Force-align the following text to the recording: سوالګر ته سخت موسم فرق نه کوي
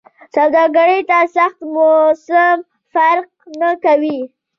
سوالګر 0.33 0.89
ته 1.09 1.19
سخت 1.35 1.59
موسم 1.73 2.57
فرق 2.93 3.27
نه 3.59 3.69
کوي 3.83 4.19